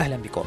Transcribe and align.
أهلا 0.00 0.16
بكم. 0.16 0.44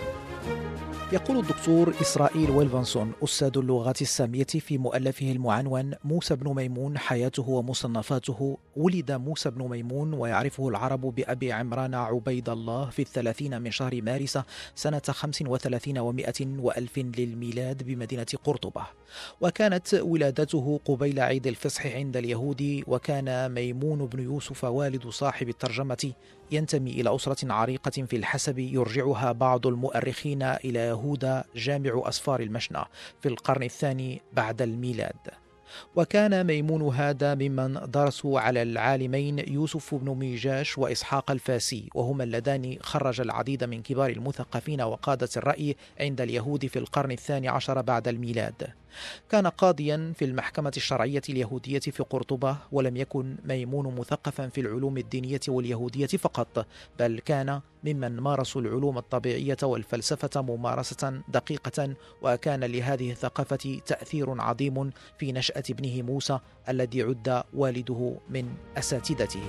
يقول 1.14 1.38
الدكتور 1.38 1.94
إسرائيل 2.02 2.52
ويلفانسون 2.52 3.12
أستاذ 3.24 3.52
اللغات 3.58 4.02
السامية 4.02 4.44
في 4.44 4.78
مؤلفه 4.78 5.32
المعنون 5.32 5.94
موسى 6.04 6.36
بن 6.36 6.54
ميمون 6.54 6.98
حياته 6.98 7.50
ومصنفاته. 7.50 8.58
ولد 8.76 9.12
موسى 9.12 9.50
بن 9.50 9.68
ميمون 9.68 10.14
ويعرفه 10.14 10.70
العرب 10.70 11.02
بأبي 11.02 11.52
عمران 11.52 11.96
عبيد 11.96 12.50
الله 12.50 12.90
في 12.90 13.02
الثلاثين 13.02 13.62
من 13.62 13.72
شهر 13.72 14.02
مارس 14.02 14.40
سنة 14.76 15.02
خمس 15.10 15.42
وثلاثين 15.42 15.98
ومائة 15.98 16.48
وألف 16.60 16.98
للميلاد 16.98 17.84
بمدينة 17.84 18.28
قرطبة. 18.44 18.82
وكانت 19.42 19.94
ولادته 19.94 20.80
قبيل 20.86 21.20
عيد 21.20 21.48
الفصح 21.48 21.86
عند 21.86 22.18
اليهود 22.18 22.84
وكان 22.88 23.52
ميمون 23.52 24.06
بن 24.06 24.24
يوسف 24.24 24.64
والد 24.64 25.08
صاحب 25.08 25.50
الترجمة. 25.50 26.14
ينتمي 26.52 26.92
إلى 26.92 27.16
أسرة 27.16 27.54
عريقة 27.54 27.92
في 27.92 28.16
الحسب 28.16 28.60
يرجعها 28.60 29.32
بعض 29.32 29.68
المؤرخين 29.68 30.44
إلى 30.44 30.80
يهوذا 30.80 31.46
جامع 31.56 32.02
أسفار 32.06 32.40
المشنى 32.40 32.84
في 33.22 33.30
القرن 33.30 33.64
الثاني 33.64 34.22
بعد 34.34 34.62
الميلاد. 34.62 35.47
وكان 35.96 36.48
ميمون 36.48 36.96
هذا 36.96 37.36
ممن 37.36 37.80
درسوا 37.88 38.40
على 38.40 38.62
العالمين 38.62 39.40
يوسف 39.40 39.96
بن 39.96 40.10
ميجاش 40.16 40.78
وإسحاق 40.78 41.32
الفاسي 41.32 41.90
وهما 41.96 42.24
اللذان 42.24 42.78
خرج 42.82 43.22
العديد 43.22 43.64
من 43.64 43.82
كبار 43.82 44.10
المثقفين 44.10 44.82
وقادة 44.82 45.30
الرأي 45.38 45.76
عند 46.00 46.22
اليهود 46.22 46.66
في 46.66 46.80
القرن 46.80 47.12
الثاني 47.12 47.48
عشر 47.48 47.82
بعد 47.82 48.08
الميلاد. 48.08 48.68
كان 49.30 49.48
قاضيا 49.48 50.14
في 50.16 50.26
المحكمة 50.26 50.74
الشرعية 50.78 51.22
اليهودية 51.30 51.80
في 51.80 52.04
قرطبة 52.04 52.58
ولم 52.72 52.98
يكن 52.98 53.36
ميمون 53.46 53.96
مثقفا 53.96 54.48
في 54.48 54.62
العلوم 54.62 54.98
الدينية 54.98 55.40
واليهودية 55.48 56.08
فقط 56.08 56.66
بل 57.00 57.20
كان 57.26 57.62
ممن 57.88 58.20
مارسوا 58.20 58.62
العلوم 58.62 58.98
الطبيعية 58.98 59.58
والفلسفة 59.64 60.42
ممارسة 60.42 61.22
دقيقة 61.28 61.94
وكان 62.22 62.64
لهذه 62.64 63.12
الثقافة 63.12 63.80
تأثير 63.86 64.42
عظيم 64.42 64.92
في 65.18 65.32
نشأة 65.32 65.64
ابنه 65.70 66.02
موسى 66.02 66.40
الذي 66.70 67.02
عد 67.02 67.44
والده 67.54 68.16
من 68.30 68.50
أساتذته. 68.78 69.44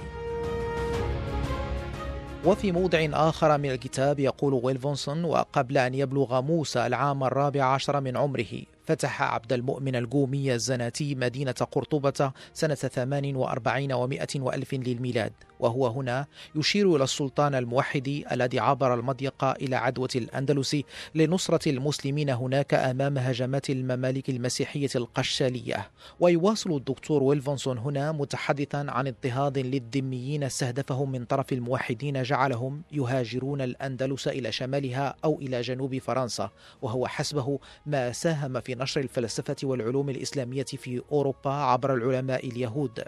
وفي 2.45 2.73
موضع 2.73 3.09
آخر 3.13 3.59
من 3.59 3.71
الكتاب 3.71 4.19
يقول 4.21 4.55
ويلفونسون 4.55 5.25
وقبل 5.25 5.79
أن 5.79 5.95
يبلغ 5.95 6.41
موسى 6.41 6.87
العام 6.87 7.25
الرابع 7.25 7.65
عشر 7.65 8.01
من 8.01 8.17
عمره 8.17 8.63
فتح 8.89 9.23
عبد 9.23 9.53
المؤمن 9.53 9.97
القومي 9.97 10.55
الزناتي 10.55 11.15
مدينة 11.15 11.53
قرطبة 11.53 12.33
سنة 12.55 12.75
ثمان 12.75 13.37
وأربعين 13.37 13.93
ومائة 13.93 14.41
وألف 14.41 14.75
للميلاد 14.75 15.33
وهو 15.61 15.87
هنا 15.87 16.27
يشير 16.55 16.97
إلى 16.97 17.05
السلطان 17.05 17.55
الموحد 17.55 18.25
الذي 18.33 18.59
عبر 18.61 18.95
المضيق 18.95 19.45
إلى 19.45 19.77
عدوة 19.77 20.09
الأندلس 20.17 20.77
لنصرة 21.15 21.69
المسلمين 21.69 22.31
هناك 22.31 22.75
أمام 22.75 23.19
هجمات 23.19 23.71
الممالك 23.71 24.31
المسيحية 24.31 24.89
القشالية. 24.97 25.91
ويواصل 26.21 26.77
الدكتور 26.77 27.23
ويلفونسون 27.23 27.79
هنا 27.79 28.13
متحدثا 28.13 28.87
عن 28.89 29.07
اضطهاد 29.07 29.59
للذميين 29.59 30.45
استهدفهم 30.45 31.13
من 31.13 31.25
طرف 31.25 31.53
الموحدين 31.53 32.23
جعلهم 32.23 32.83
يهاجرون 32.93 33.61
الأندلس 33.61 34.29
إلى 34.29 34.53
شمالها 34.53 35.15
أو 35.25 35.39
إلى 35.39 35.61
جنوب 35.61 35.99
فرنسا 35.99 36.51
وهو 36.83 37.07
حسبه 37.07 37.59
ما 37.87 38.13
ساهم 38.13 38.61
في 38.61 38.75
نشر 38.79 39.01
الفلسفة 39.01 39.57
والعلوم 39.63 40.11
الإسلامية 40.11 40.65
في 40.65 41.03
أوروبا 41.13 41.51
عبر 41.51 41.95
العلماء 41.95 42.47
اليهود. 42.47 43.05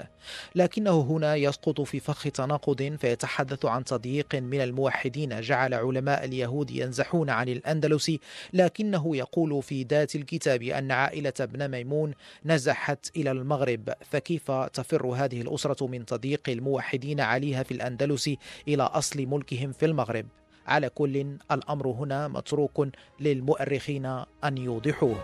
لكنه 0.54 1.00
هنا 1.00 1.36
يسقط 1.36 1.80
في 1.80 2.00
فخ 2.00 2.22
تناقض 2.22 2.96
فيتحدث 3.00 3.64
عن 3.64 3.84
تضييق 3.84 4.34
من 4.34 4.60
الموحدين 4.60 5.40
جعل 5.40 5.74
علماء 5.74 6.24
اليهود 6.24 6.70
ينزحون 6.70 7.30
عن 7.30 7.48
الأندلس. 7.48 8.12
لكنه 8.52 9.16
يقول 9.16 9.62
في 9.62 9.82
ذات 9.82 10.14
الكتاب 10.14 10.62
أن 10.62 10.90
عائلة 10.90 11.32
ابن 11.40 11.70
ميمون 11.70 12.14
نزحت 12.44 13.10
إلى 13.16 13.30
المغرب. 13.30 13.92
فكيف 14.10 14.50
تفر 14.50 15.06
هذه 15.06 15.40
الأسرة 15.40 15.86
من 15.86 16.06
تضييق 16.06 16.48
الموحدين 16.48 17.20
عليها 17.20 17.62
في 17.62 17.74
الأندلس 17.74 18.30
إلى 18.68 18.82
أصل 18.82 19.26
ملكهم 19.26 19.72
في 19.72 19.86
المغرب؟ 19.86 20.39
على 20.66 20.88
كل 20.88 21.36
الأمر 21.52 21.86
هنا 21.88 22.28
متروك 22.28 22.88
للمؤرخين 23.20 24.06
أن 24.44 24.58
يوضحوه. 24.58 25.16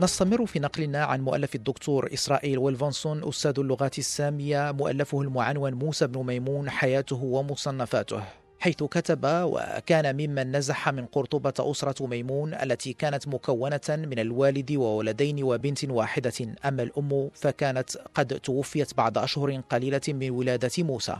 نستمر 0.00 0.46
في 0.46 0.58
نقلنا 0.58 1.04
عن 1.04 1.20
مؤلف 1.20 1.54
الدكتور 1.54 2.10
إسرائيل 2.14 2.58
ويلفونسون 2.58 3.28
أستاذ 3.28 3.54
اللغات 3.58 3.98
السامية 3.98 4.72
مؤلفه 4.72 5.20
المعنون 5.20 5.74
موسى 5.74 6.06
بن 6.06 6.26
ميمون 6.26 6.70
حياته 6.70 7.22
ومصنفاته. 7.24 8.22
حيث 8.60 8.82
كتب 8.82 9.20
وكان 9.24 10.16
ممن 10.16 10.56
نزح 10.56 10.88
من 10.88 11.06
قرطبة 11.06 11.54
أسرة 11.58 12.06
ميمون 12.06 12.54
التي 12.54 12.92
كانت 12.92 13.28
مكونة 13.28 13.80
من 13.88 14.18
الوالد 14.18 14.72
وولدين 14.72 15.44
وبنت 15.44 15.84
واحدة. 15.84 16.32
أما 16.64 16.82
الأم 16.82 17.30
فكانت 17.34 17.90
قد 18.14 18.40
توفيت 18.40 18.94
بعد 18.94 19.18
أشهر 19.18 19.60
قليلة 19.70 20.00
من 20.08 20.30
ولادة 20.30 20.70
موسى. 20.78 21.16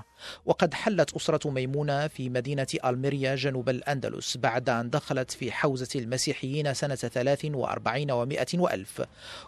وقد 0.46 0.74
حلت 0.74 1.16
أسرة 1.16 1.50
ميمونة 1.50 2.06
في 2.08 2.28
مدينة 2.28 2.66
ألميريا 2.84 3.34
جنوب 3.34 3.68
الأندلس 3.68 4.36
بعد 4.36 4.68
أن 4.68 4.90
دخلت 4.90 5.30
في 5.30 5.52
حوزة 5.52 6.00
المسيحيين 6.00 6.74
سنة 6.74 6.94
43 6.94 8.10
ومائة 8.10 8.46
وألف. 8.58 9.02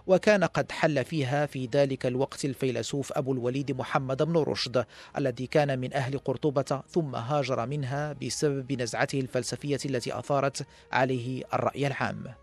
وكان 0.06 0.44
قد 0.44 0.72
حل 0.72 1.04
فيها 1.04 1.46
في 1.46 1.68
ذلك 1.72 2.06
الوقت 2.06 2.44
الفيلسوف 2.44 3.12
أبو 3.12 3.32
الوليد 3.32 3.72
محمد 3.72 4.22
بن 4.22 4.36
رشد 4.36 4.84
الذي 5.18 5.46
كان 5.46 5.78
من 5.78 5.94
أهل 5.94 6.18
قرطبة 6.18 6.82
ثم 6.88 7.16
هاجر 7.16 7.66
منها 7.82 8.12
بسبب 8.12 8.72
نزعته 8.72 9.20
الفلسفية 9.20 9.78
التي 9.84 10.18
أثارت 10.18 10.66
عليه 10.92 11.44
الرأي 11.54 11.86
العام. 11.86 12.34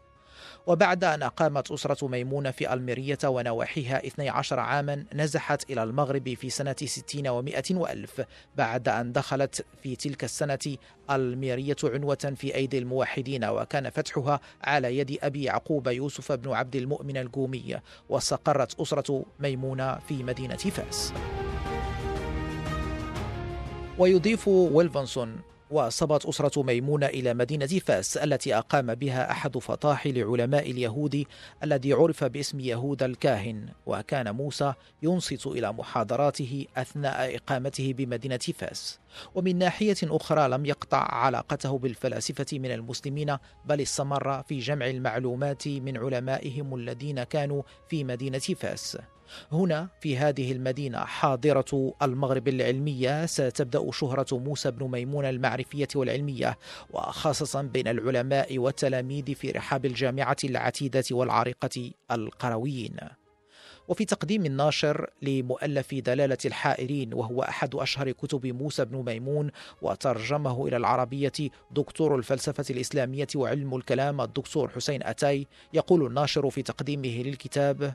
وبعد 0.67 1.03
أن 1.03 1.23
أقامت 1.23 1.71
أسرة 1.71 2.07
ميمون 2.07 2.51
في 2.51 2.73
ألميرية 2.73 3.17
ونواحيها 3.23 4.07
12 4.07 4.59
عاما 4.59 5.05
نزحت 5.13 5.69
إلى 5.71 5.83
المغرب 5.83 6.33
في 6.33 6.49
سنة 6.49 6.75
60 6.85 7.27
ومائة 7.27 7.63
وألف 7.71 8.21
بعد 8.55 8.89
أن 8.89 9.11
دخلت 9.11 9.65
في 9.83 9.95
تلك 9.95 10.23
السنة 10.23 10.77
ألميرية 11.11 11.75
عنوة 11.83 12.33
في 12.35 12.55
أيدي 12.55 12.77
الموحدين 12.77 13.45
وكان 13.45 13.89
فتحها 13.89 14.39
على 14.63 14.97
يد 14.97 15.17
أبي 15.21 15.43
يعقوب 15.43 15.87
يوسف 15.87 16.31
بن 16.31 16.51
عبد 16.51 16.75
المؤمن 16.75 17.17
القومي 17.17 17.79
واستقرت 18.09 18.79
أسرة 18.79 19.25
ميمون 19.39 19.99
في 19.99 20.23
مدينة 20.23 20.55
فاس. 20.55 21.13
ويضيف 23.99 24.47
ويلفنسون 24.47 25.41
وصلت 25.71 26.25
أسرة 26.25 26.63
ميمون 26.63 27.05
إلى 27.05 27.33
مدينة 27.33 27.65
فاس 27.67 28.17
التي 28.17 28.55
أقام 28.57 28.95
بها 28.95 29.31
أحد 29.31 29.57
فطاحل 29.57 30.23
علماء 30.23 30.71
اليهود 30.71 31.25
الذي 31.63 31.93
عرف 31.93 32.23
باسم 32.23 32.59
يهودا 32.59 33.03
الكاهن 33.03 33.69
وكان 33.85 34.35
موسى 34.35 34.73
ينصت 35.03 35.47
إلى 35.47 35.73
محاضراته 35.73 36.65
أثناء 36.77 37.35
إقامته 37.35 37.93
بمدينة 37.93 38.37
فاس. 38.37 38.99
ومن 39.35 39.57
ناحية 39.57 39.97
أخرى 40.03 40.47
لم 40.49 40.65
يقطع 40.65 41.15
علاقته 41.15 41.77
بالفلاسفة 41.77 42.59
من 42.59 42.71
المسلمين 42.71 43.37
بل 43.65 43.81
استمر 43.81 44.43
في 44.43 44.59
جمع 44.59 44.87
المعلومات 44.87 45.67
من 45.67 45.97
علمائهم 45.97 46.75
الذين 46.75 47.23
كانوا 47.23 47.63
في 47.89 48.03
مدينة 48.03 48.39
فاس. 48.39 48.97
هنا 49.51 49.87
في 50.01 50.17
هذه 50.17 50.51
المدينة 50.51 50.97
حاضرة 50.97 51.93
المغرب 52.01 52.47
العلمية 52.47 53.25
ستبدأ 53.25 53.91
شهرة 53.91 54.37
موسى 54.37 54.71
بن 54.71 54.91
ميمون 54.91 55.25
المعرفية 55.25 55.87
والعلمية 55.95 56.57
وخاصة 56.93 57.61
بين 57.61 57.87
العلماء 57.87 58.57
والتلاميذ 58.57 59.35
في 59.35 59.51
رحاب 59.51 59.85
الجامعة 59.85 60.37
العتيدة 60.43 61.03
والعريقة 61.11 61.91
القرويين. 62.11 62.97
وفي 63.87 64.05
تقديم 64.05 64.45
الناشر 64.45 65.09
لمؤلف 65.21 65.95
دلالة 65.95 66.37
الحائرين 66.45 67.13
وهو 67.13 67.41
أحد 67.43 67.75
أشهر 67.75 68.11
كتب 68.11 68.45
موسى 68.45 68.85
بن 68.85 69.03
ميمون 69.05 69.51
وترجمه 69.81 70.67
إلى 70.67 70.77
العربية 70.77 71.31
دكتور 71.71 72.15
الفلسفة 72.15 72.65
الإسلامية 72.69 73.27
وعلم 73.35 73.75
الكلام 73.75 74.21
الدكتور 74.21 74.69
حسين 74.69 75.03
أتاي 75.03 75.47
يقول 75.73 76.05
الناشر 76.05 76.49
في 76.49 76.61
تقديمه 76.61 77.23
للكتاب 77.23 77.93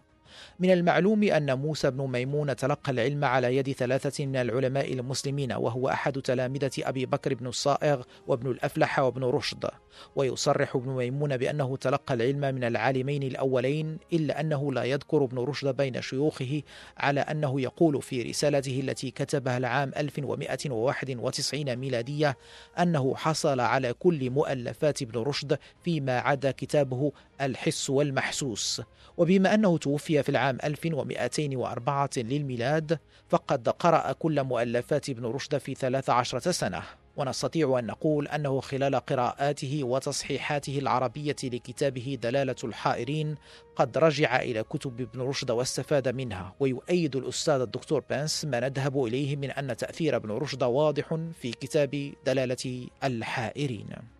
من 0.58 0.70
المعلوم 0.72 1.22
أن 1.22 1.58
موسى 1.58 1.90
بن 1.90 2.06
ميمون 2.06 2.56
تلقى 2.56 2.92
العلم 2.92 3.24
على 3.24 3.56
يد 3.56 3.72
ثلاثة 3.72 4.26
من 4.26 4.36
العلماء 4.36 4.92
المسلمين 4.92 5.52
وهو 5.52 5.88
أحد 5.88 6.12
تلامذة 6.12 6.70
أبي 6.78 7.06
بكر 7.06 7.34
بن 7.34 7.46
الصائغ 7.46 8.02
وابن 8.26 8.50
الأفلح 8.50 8.98
وابن 8.98 9.24
رشد. 9.24 9.70
ويصرح 10.16 10.76
ابن 10.76 10.90
ميمون 10.90 11.36
بأنه 11.36 11.76
تلقى 11.76 12.14
العلم 12.14 12.40
من 12.54 12.64
العالمين 12.64 13.22
الأولين 13.22 13.98
إلا 14.12 14.40
أنه 14.40 14.72
لا 14.72 14.84
يذكر 14.84 15.24
ابن 15.24 15.38
رشد 15.38 15.76
بين 15.76 16.02
شيوخه 16.02 16.62
على 16.96 17.20
أنه 17.20 17.60
يقول 17.60 18.02
في 18.02 18.22
رسالته 18.22 18.80
التي 18.80 19.10
كتبها 19.10 19.56
العام 19.56 19.92
1191 19.96 21.76
ميلادية 21.76 22.36
أنه 22.78 23.14
حصل 23.16 23.60
على 23.60 23.92
كل 23.92 24.30
مؤلفات 24.30 25.02
ابن 25.02 25.20
رشد 25.20 25.58
فيما 25.84 26.18
عدا 26.18 26.50
كتابه 26.50 27.12
الحس 27.40 27.90
والمحسوس. 27.90 28.82
وبما 29.16 29.54
أنه 29.54 29.78
توفي 29.78 30.22
في 30.22 30.28
العام 30.28 30.58
1204 30.64 32.10
للميلاد 32.16 32.98
فقد 33.28 33.68
قرأ 33.68 34.12
كل 34.12 34.44
مؤلفات 34.44 35.08
ابن 35.10 35.26
رشد 35.26 35.58
في 35.58 35.74
13 35.74 36.38
سنة. 36.38 36.82
ونستطيع 37.16 37.78
أن 37.78 37.86
نقول 37.86 38.28
أنه 38.28 38.60
خلال 38.60 38.94
قراءاته 38.96 39.84
وتصحيحاته 39.84 40.78
العربية 40.78 41.36
لكتابه 41.44 42.18
دلالة 42.22 42.56
الحائرين 42.64 43.34
قد 43.76 43.98
رجع 43.98 44.40
إلى 44.42 44.62
كتب 44.62 45.00
ابن 45.00 45.20
رشد 45.20 45.50
واستفاد 45.50 46.08
منها. 46.08 46.54
ويؤيد 46.60 47.16
الأستاذ 47.16 47.60
الدكتور 47.60 48.04
بانس 48.10 48.44
ما 48.44 48.60
نذهب 48.60 49.04
إليه 49.04 49.36
من 49.36 49.50
أن 49.50 49.76
تأثير 49.76 50.16
ابن 50.16 50.30
رشد 50.30 50.62
واضح 50.62 51.18
في 51.40 51.50
كتاب 51.52 52.12
دلالة 52.26 52.88
الحائرين. 53.04 54.13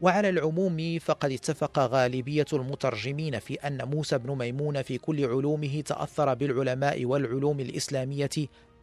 وعلى 0.00 0.28
العموم 0.28 0.98
فقد 0.98 1.32
اتفق 1.32 1.78
غالبية 1.78 2.46
المترجمين 2.52 3.38
في 3.38 3.54
أن 3.54 3.88
موسى 3.88 4.18
بن 4.18 4.38
ميمون 4.38 4.82
في 4.82 4.98
كل 4.98 5.24
علومه 5.24 5.80
تأثر 5.80 6.34
بالعلماء 6.34 7.04
والعلوم 7.04 7.60
الإسلامية 7.60 8.30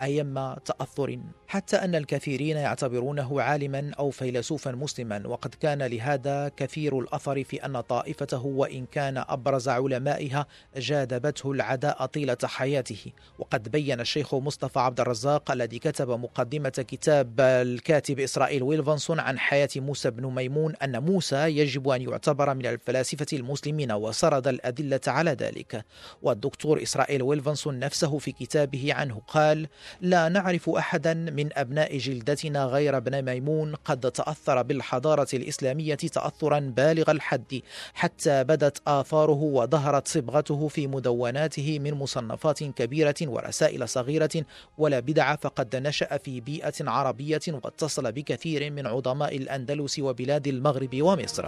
أيما 0.01 0.59
تأثر. 0.65 1.19
حتى 1.47 1.75
أن 1.75 1.95
الكثيرين 1.95 2.57
يعتبرونه 2.57 3.41
عالما 3.41 3.91
أو 3.99 4.09
فيلسوفا 4.09 4.71
مسلما 4.71 5.27
وقد 5.27 5.55
كان 5.55 5.83
لهذا 5.83 6.51
كثير 6.57 6.99
الأثر 6.99 7.43
في 7.43 7.65
أن 7.65 7.81
طائفته 7.81 8.45
وإن 8.45 8.85
كان 8.85 9.17
أبرز 9.17 9.69
علمائها 9.69 10.45
جاذبته 10.77 11.51
العداء 11.51 12.05
طيلة 12.05 12.37
حياته. 12.43 13.11
وقد 13.39 13.69
بين 13.69 13.99
الشيخ 13.99 14.35
مصطفى 14.35 14.79
عبد 14.79 14.99
الرزاق 14.99 15.51
الذي 15.51 15.79
كتب 15.79 16.09
مقدمة 16.09 16.69
كتاب 16.69 17.39
الكاتب 17.39 18.19
إسرائيل 18.19 18.63
ويلفنسون 18.63 19.19
عن 19.19 19.39
حياة 19.39 19.69
موسى 19.75 20.11
بن 20.11 20.25
ميمون 20.25 20.75
أن 20.75 21.03
موسى 21.03 21.57
يجب 21.57 21.89
أن 21.89 22.01
يعتبر 22.01 22.53
من 22.53 22.65
الفلاسفة 22.65 23.27
المسلمين 23.33 23.91
وسرد 23.91 24.47
الأدلة 24.47 25.01
على 25.07 25.31
ذلك. 25.31 25.85
والدكتور 26.21 26.83
إسرائيل 26.83 27.23
ويلفنسون 27.23 27.79
نفسه 27.79 28.17
في 28.17 28.31
كتابه 28.31 28.93
عنه 28.93 29.21
قال 29.27 29.67
لا 30.01 30.29
نعرف 30.29 30.69
أحدا 30.69 31.13
من 31.13 31.49
أبناء 31.53 31.97
جلدتنا 31.97 32.65
غير 32.65 32.97
ابن 32.97 33.25
ميمون 33.25 33.75
قد 33.75 34.11
تأثر 34.11 34.61
بالحضارة 34.61 35.27
الإسلامية 35.33 35.95
تاثرا 35.95 36.59
بالغ 36.59 37.11
الحد 37.11 37.61
حتى 37.93 38.43
بدت 38.43 38.81
آثاره 38.87 39.41
وظهرت 39.41 40.07
صبغته 40.07 40.67
في 40.67 40.87
مدوناته 40.87 41.79
من 41.79 41.93
مصنفات 41.93 42.63
كبيرة 42.63 43.15
ورسائل 43.21 43.89
صغيرة 43.89 44.45
ولا 44.77 44.99
بدع 44.99 45.35
فقد 45.35 45.75
نشأ 45.75 46.17
في 46.17 46.41
بيئة 46.41 46.73
عربية 46.81 47.41
واتصل 47.47 48.11
بكثير 48.11 48.71
من 48.71 48.87
عظماء 48.87 49.37
الأندلس 49.37 49.99
وبلاد 49.99 50.47
المغرب 50.47 51.01
ومصر. 51.01 51.45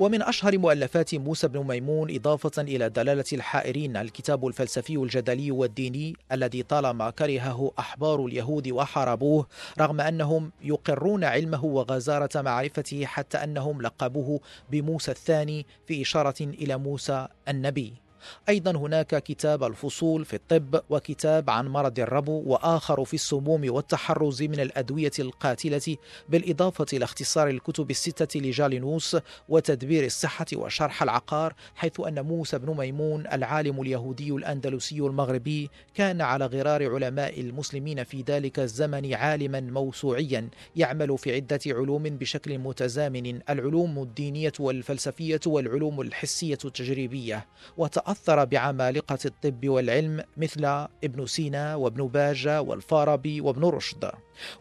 ومن 0.00 0.22
أشهر 0.22 0.58
مؤلفات 0.58 1.14
موسى 1.14 1.48
بن 1.48 1.66
ميمون 1.66 2.14
إضافة 2.14 2.62
إلى 2.62 2.88
دلالة 2.88 3.24
الحائرين 3.32 3.96
الكتاب 3.96 4.46
الفلسفي 4.46 4.96
الجدلي 4.96 5.50
والديني 5.50 6.16
الذي 6.32 6.62
طالما 6.62 7.10
كرهه 7.10 7.72
أحبار 7.78 8.26
اليهود 8.26 8.68
وحاربوه 8.68 9.46
رغم 9.80 10.00
أنهم 10.00 10.52
يقرون 10.62 11.24
علمه 11.24 11.64
وغزارة 11.64 12.40
معرفته 12.42 13.04
حتى 13.06 13.38
أنهم 13.38 13.82
لقبوه 13.82 14.40
بموسى 14.70 15.10
الثاني 15.10 15.66
في 15.86 16.02
إشارة 16.02 16.40
إلى 16.40 16.76
موسى 16.76 17.28
النبي. 17.48 18.09
أيضا 18.48 18.70
هناك 18.70 19.22
كتاب 19.22 19.64
الفصول 19.64 20.24
في 20.24 20.36
الطب 20.36 20.80
وكتاب 20.90 21.50
عن 21.50 21.68
مرض 21.68 21.98
الربو 21.98 22.42
وآخر 22.46 23.04
في 23.04 23.14
السموم 23.14 23.74
والتحرز 23.74 24.42
من 24.42 24.60
الأدوية 24.60 25.12
القاتلة 25.18 25.96
بالإضافة 26.28 26.86
إلى 26.92 27.04
اختصار 27.04 27.48
الكتب 27.48 27.90
الستة 27.90 28.40
لجالينوس 28.40 29.16
وتدبير 29.48 30.04
الصحة 30.04 30.46
وشرح 30.54 31.02
العقار 31.02 31.54
حيث 31.74 32.00
أن 32.00 32.24
موسى 32.24 32.58
بن 32.58 32.76
ميمون 32.76 33.26
العالم 33.26 33.80
اليهودي 33.80 34.30
الأندلسي 34.30 34.98
المغربي 34.98 35.70
كان 35.94 36.20
على 36.20 36.46
غرار 36.46 36.94
علماء 36.94 37.40
المسلمين 37.40 38.04
في 38.04 38.24
ذلك 38.28 38.58
الزمن 38.58 39.14
عالما 39.14 39.60
موسوعيا 39.60 40.48
يعمل 40.76 41.18
في 41.18 41.34
عدة 41.34 41.60
علوم 41.66 42.02
بشكل 42.02 42.58
متزامن 42.58 43.40
العلوم 43.50 44.02
الدينية 44.02 44.52
والفلسفية 44.60 45.40
والعلوم 45.46 46.00
الحسية 46.00 46.58
التجريبية. 46.64 47.46
وتأ 47.76 48.09
تأثر 48.10 48.44
بعمالقة 48.44 49.18
الطب 49.24 49.68
والعلم 49.68 50.24
مثل 50.36 50.64
ابن 51.04 51.26
سينا 51.26 51.74
وابن 51.74 52.06
باجة 52.06 52.62
والفارابي 52.62 53.40
وابن 53.40 53.64
رشد. 53.64 54.10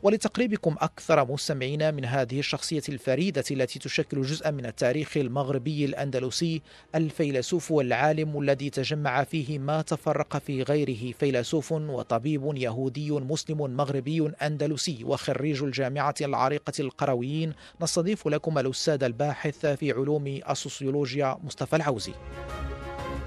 ولتقريبكم 0.04 0.76
أكثر 0.80 1.32
مستمعين 1.32 1.94
من 1.94 2.06
هذه 2.06 2.40
الشخصية 2.40 2.82
الفريدة 2.90 3.44
التي 3.52 3.80
تشكل 3.80 4.22
جزءا 4.22 4.52
من 4.52 4.66
التاريخ 4.66 5.18
المغربي 5.18 5.86
الأندلسي 5.86 6.62
الفيلسوف 6.96 7.72
والعالم 7.72 8.40
الذي 8.40 8.70
تجمع 8.70 9.24
فيه 9.24 9.60
ما 9.60 9.82
تفرق 9.82 10.38
في 10.38 10.64
غيره 10.64 11.12
فيلسوف 11.20 11.72
وطبيب 11.72 12.52
يهودي 12.56 13.12
مسلم 13.12 13.76
مغربي 13.76 14.32
أندلسي 14.42 15.04
وخريج 15.04 15.64
الجامعة 15.64 16.16
العريقة 16.22 16.74
القرويين. 16.80 17.54
نستضيف 17.82 18.28
لكم 18.28 18.58
الأستاذ 18.58 19.04
الباحث 19.04 19.66
في 19.66 19.92
علوم 19.92 20.28
السوسيولوجيا 20.50 21.38
مصطفى 21.44 21.76
العوزي. 21.76 22.14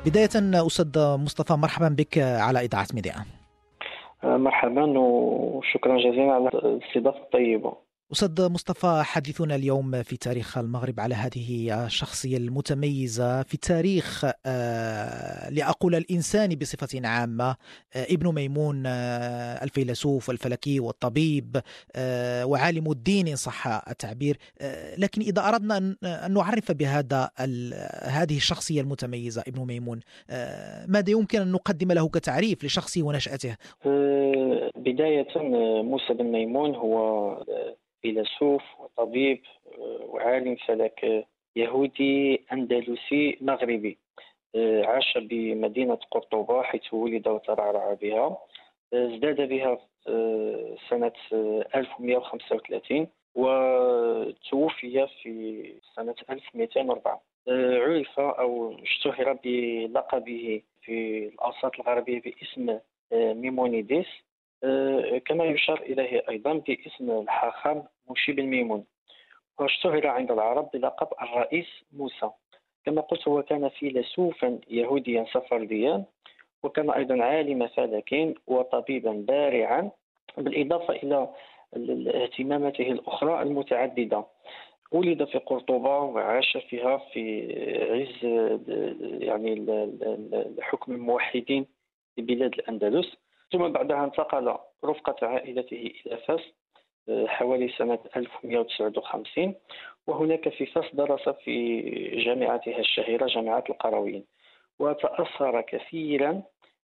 بداية 0.06 0.28
أستاذ 0.66 0.98
مصطفى 0.98 1.52
مرحبا 1.52 1.88
بك 1.88 2.18
على 2.18 2.60
إذاعة 2.60 2.86
ميديا. 2.94 3.14
مرحبا 4.24 4.98
وشكرا 4.98 5.96
جزيلا 5.98 6.32
على 6.32 6.48
الاستضافة 6.48 7.18
الطيبة. 7.18 7.72
أستاذ 8.12 8.52
مصطفى 8.52 9.02
حديثنا 9.04 9.54
اليوم 9.54 10.02
في 10.02 10.16
تاريخ 10.16 10.58
المغرب 10.58 11.00
على 11.00 11.14
هذه 11.14 11.84
الشخصية 11.86 12.36
المتميزة 12.36 13.42
في 13.42 13.56
تاريخ 13.56 14.24
آه، 14.46 15.50
لأقول 15.50 15.94
الإنسان 15.94 16.48
بصفة 16.48 17.08
عامة 17.08 17.56
آه، 17.96 18.06
ابن 18.10 18.34
ميمون 18.34 18.82
آه، 18.86 19.64
الفيلسوف 19.64 20.28
والفلكي 20.28 20.80
والطبيب 20.80 21.60
وعالم 22.44 22.90
الدين 22.90 23.28
إن 23.28 23.36
صح 23.36 23.88
التعبير 23.88 24.36
لكن 24.98 25.22
إذا 25.22 25.48
أردنا 25.48 25.76
أن 25.76 25.96
نعرف 26.34 26.72
بهذا 26.72 27.30
هذه 28.02 28.36
الشخصية 28.36 28.80
المتميزة 28.80 29.42
ابن 29.48 29.66
ميمون 29.66 30.00
ماذا 30.88 31.10
يمكن 31.10 31.40
أن 31.40 31.52
نقدم 31.52 31.92
له 31.92 32.08
كتعريف 32.08 32.64
لشخصه 32.64 33.02
ونشأته؟ 33.02 33.56
بداية 34.76 35.26
موسى 35.82 36.14
بن 36.14 36.24
ميمون 36.24 36.74
هو 36.74 37.02
فيلسوف 38.02 38.62
وطبيب 38.80 39.42
آه، 39.78 40.04
وعالم 40.08 40.56
فلك 40.56 41.26
يهودي 41.56 42.44
أندلسي 42.52 43.38
مغربي. 43.40 43.98
آه، 44.54 44.84
عاش 44.84 45.18
بمدينة 45.18 45.98
قرطبة 46.10 46.62
حيث 46.62 46.94
ولد 46.94 47.28
وترعرع 47.28 47.94
بها. 47.94 48.38
آه، 48.92 49.14
ازداد 49.14 49.48
بها 49.48 49.78
سنة 50.90 51.12
1135 51.74 53.06
وتوفي 53.34 55.06
في 55.22 55.64
سنة 55.96 56.14
1204 56.30 57.22
عرف 57.48 58.20
أو 58.20 58.76
اشتهر 58.82 59.38
بلقبه 59.44 60.62
في 60.82 61.28
الأوساط 61.28 61.80
الغربية 61.80 62.20
باسم 62.20 62.78
ميمونيديس. 63.12 64.06
آه، 64.06 64.31
كما 65.26 65.44
يشار 65.44 65.80
إليه 65.80 66.22
أيضا 66.28 66.52
باسم 66.52 67.10
الحاخام 67.10 67.84
موشي 68.08 68.32
بن 68.32 68.42
ميمون 68.42 68.84
واشتهر 69.58 70.06
عند 70.06 70.30
العرب 70.30 70.70
بلقب 70.74 71.08
الرئيس 71.22 71.66
موسى. 71.92 72.30
كما 72.84 73.00
قلت 73.00 73.28
هو 73.28 73.42
كان 73.42 73.68
فيلسوفا 73.68 74.58
يهوديا 74.68 75.24
سفرديا 75.32 76.04
وكان 76.62 76.90
أيضا 76.90 77.22
عالم 77.24 77.66
فلك 77.66 78.34
وطبيبا 78.46 79.12
بارعا 79.12 79.90
بالإضافة 80.36 80.94
إلى 80.94 81.28
اهتماماته 82.14 82.92
الأخرى 82.92 83.42
المتعددة. 83.42 84.24
ولد 84.92 85.24
في 85.24 85.38
قرطبة 85.38 85.98
وعاش 85.98 86.56
فيها 86.56 86.96
في 86.96 87.52
عز 87.90 88.24
يعني 89.22 89.52
الحكم 90.58 90.92
الموحدين 90.92 91.66
في 92.16 92.22
بلاد 92.22 92.54
الأندلس. 92.54 93.16
ثم 93.52 93.68
بعدها 93.72 94.04
انتقل 94.04 94.56
رفقة 94.84 95.26
عائلته 95.26 95.92
إلى 96.06 96.16
فاس 96.16 96.40
آه، 97.08 97.26
حوالي 97.26 97.68
سنة 97.68 97.98
1159 98.16 99.54
وهناك 100.06 100.48
في 100.48 100.66
فاس 100.66 100.84
درس 100.94 101.28
في 101.28 101.80
جامعتها 102.24 102.78
الشهيرة 102.78 103.26
جامعة 103.26 103.64
القرويين. 103.70 104.24
وتأثر 104.78 105.60
كثيرا 105.60 106.42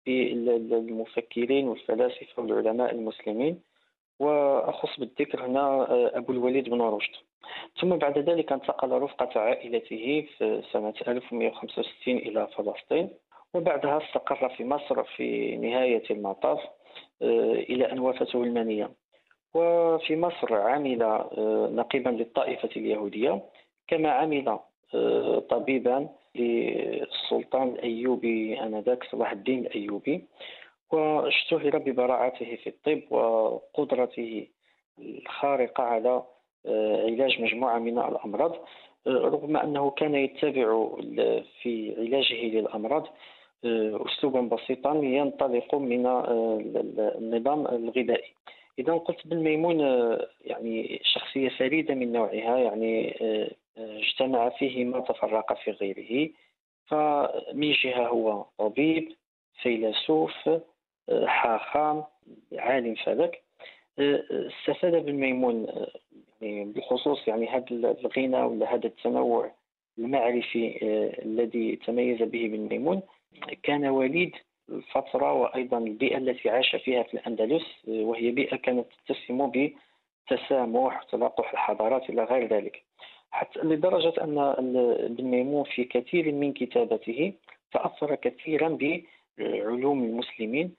بالمفكرين 0.07 1.69
والفلاسفة 1.69 2.43
والعلماء 2.43 2.95
المسلمين. 2.95 3.63
وأخص 4.19 5.01
بالذكر 5.01 5.47
هنا 5.47 5.61
آه، 5.61 6.11
أبو 6.15 6.33
الوليد 6.33 6.69
بن 6.69 6.83
رشد. 6.83 7.13
ثم 7.81 7.97
بعد 7.97 8.19
ذلك 8.19 8.53
انتقل 8.53 8.91
رفقة 8.91 9.41
عائلته 9.41 10.27
في 10.39 10.63
سنة 10.73 10.95
1165 11.09 12.17
إلى 12.17 12.47
فلسطين. 12.57 13.11
وبعدها 13.55 13.99
استقر 13.99 14.49
في 14.49 14.65
مصر 14.65 15.05
في 15.05 15.57
نهاية 15.57 16.03
المطاف 16.11 16.61
آه، 17.23 17.53
إلى 17.53 17.93
أن 17.93 17.99
وافته 17.99 18.43
المنية. 18.43 18.91
وفي 19.55 20.17
مصر 20.17 20.55
عمل 20.55 21.03
آه، 21.03 21.71
نقيبا 21.73 22.11
للطائفة 22.11 22.69
اليهودية 22.77 23.43
كما 23.89 24.11
عمل 24.11 24.59
طبيبا 25.51 26.09
للسلطان 26.35 27.69
الأيوبي 27.69 28.61
آنذاك 28.61 29.05
صلاح 29.05 29.33
الدين 29.33 29.67
الأيوبي. 29.67 30.25
واشتهر 30.93 31.79
ببراعته 31.79 32.57
في 32.57 32.67
الطب 32.67 33.13
وقدرته 33.13 34.47
الخارقة 34.99 35.83
على 35.83 36.23
آه، 36.67 37.03
علاج 37.03 37.43
مجموعة 37.43 37.79
من 37.79 37.99
الأمراض. 37.99 38.53
آه، 39.07 39.11
رغم 39.11 39.57
أنه 39.57 39.91
كان 39.91 40.15
يتبع 40.15 40.89
في 41.63 41.95
علاجه 41.99 42.35
للأمراض 42.35 43.07
آه، 43.65 44.05
أسلوبا 44.07 44.41
بسيطا 44.41 44.95
ينطلق 44.95 45.75
من 45.75 46.07
النظام 47.19 47.67
الغذائي. 47.67 48.35
إذا 48.79 48.93
قلت 48.93 49.27
بن 49.27 49.37
ميمون 49.37 49.81
يعني 50.45 51.01
شخصية 51.05 51.49
فريدة 51.49 51.95
من 51.95 52.13
نوعها 52.13 52.59
يعني 52.59 53.17
اجتمع 53.79 54.49
فيه 54.49 54.85
ما 54.85 55.01
تفرق 55.01 55.59
في 55.59 55.71
غيره. 55.71 56.31
فمن 56.87 57.73
جهة 57.73 58.07
هو 58.07 58.45
طبيب 58.59 59.13
فيلسوف 59.63 60.51
حاخام 61.27 62.05
عالم 62.53 62.95
فلك. 62.95 63.43
استفاد 63.99 65.05
بن 65.05 65.13
ميمون 65.13 65.67
يعني 66.43 66.65
بالخصوص 66.65 67.29
يعني 67.29 67.49
هذا 67.49 67.65
الغنى 67.71 68.43
ولا 68.43 68.75
هذا 68.75 68.87
التنوع 68.87 69.51
المعرفي 69.99 70.79
الذي 71.25 71.77
تميز 71.77 72.23
به 72.23 72.49
بن 72.49 72.69
ميمون 72.69 73.03
كان 73.63 73.87
وليد 73.87 74.33
الفترة 74.69 75.33
وأيضا 75.33 75.79
البيئة 75.79 76.17
التي 76.17 76.51
عاش 76.51 76.77
فيها 76.77 77.03
في 77.03 77.15
الأندلس 77.15 77.65
وهي 77.89 78.31
بيئة 78.31 78.57
كانت 78.57 78.87
تتسم 79.07 79.51
بتسامح 79.51 81.03
وتلاقح 81.03 81.53
الحضارات 81.53 82.11
إلى 82.11 82.25
غير 82.25 82.49
ذلك. 82.55 82.85
حتى 83.31 83.61
لدرجة 83.61 84.25
أن 84.25 84.39
ابن 84.99 85.25
ميمون 85.25 85.65
في 85.65 85.85
كثير 85.85 86.33
من 86.33 86.53
كتابته 86.53 87.33
تأثر 87.73 88.15
كثيرا 88.15 88.79
بعلوم 89.39 90.05
المسلمين 90.05 90.75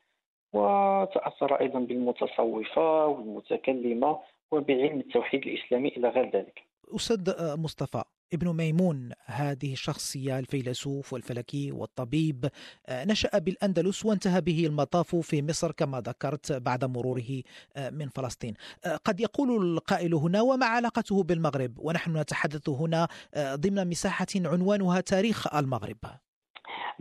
وتأثر 0.53 1.56
أيضا 1.60 1.79
بالمتصوفة 1.79 3.06
والمتكلمة 3.06 4.20
وبعلم 4.51 5.00
التوحيد 5.00 5.48
الإسلامي 5.48 5.88
إلى 5.88 6.10
غير 6.10 6.29
ذلك. 6.29 6.63
أستاذ 6.96 7.20
مصطفى 7.63 8.03
ابن 8.33 8.57
ميمون 8.57 9.12
هذه 9.25 9.74
الشخصية 9.74 10.39
الفيلسوف 10.39 11.13
والفلكي 11.13 11.71
والطبيب 11.71 12.45
آه، 12.89 13.05
نشأ 13.05 13.39
بالأندلس 13.39 14.05
وانتهى 14.05 14.41
به 14.41 14.65
المطاف 14.65 15.15
في 15.15 15.41
مصر 15.41 15.71
كما 15.71 16.00
ذكرت 16.00 16.51
بعد 16.51 16.86
مروره 16.86 17.41
آه، 17.77 17.89
من 17.89 18.07
فلسطين. 18.07 18.53
آه، 18.86 18.95
قد 18.95 19.19
يقول 19.19 19.74
القائل 19.74 20.13
هنا 20.13 20.41
وما 20.41 20.65
علاقته 20.65 21.24
بالمغرب؟ 21.24 21.71
ونحن 21.77 22.17
نتحدث 22.17 22.69
هنا 22.69 23.07
ضمن 23.38 23.89
مساحة 23.89 24.27
عنوانها 24.45 25.01
تاريخ 25.01 25.55
المغرب. 25.55 25.98